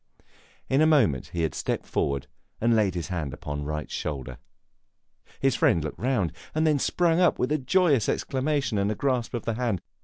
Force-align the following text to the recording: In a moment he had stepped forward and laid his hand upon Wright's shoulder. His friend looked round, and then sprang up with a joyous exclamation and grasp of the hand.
In 0.67 0.81
a 0.81 0.87
moment 0.87 1.27
he 1.27 1.43
had 1.43 1.53
stepped 1.53 1.85
forward 1.85 2.25
and 2.59 2.75
laid 2.75 2.95
his 2.95 3.09
hand 3.09 3.35
upon 3.35 3.65
Wright's 3.65 3.93
shoulder. 3.93 4.39
His 5.39 5.53
friend 5.53 5.83
looked 5.83 5.99
round, 5.99 6.31
and 6.55 6.65
then 6.65 6.79
sprang 6.79 7.19
up 7.19 7.37
with 7.37 7.51
a 7.51 7.59
joyous 7.59 8.09
exclamation 8.09 8.79
and 8.79 8.97
grasp 8.97 9.35
of 9.35 9.45
the 9.45 9.53
hand. 9.53 9.79